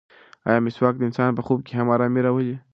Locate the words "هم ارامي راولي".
1.79-2.55